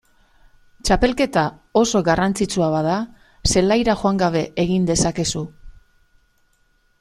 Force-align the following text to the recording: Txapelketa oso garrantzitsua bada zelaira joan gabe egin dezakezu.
Txapelketa 0.87 1.43
oso 1.81 2.01
garrantzitsua 2.07 2.69
bada 2.77 2.95
zelaira 3.53 3.95
joan 4.01 4.21
gabe 4.23 4.43
egin 4.65 4.89
dezakezu. 4.93 5.45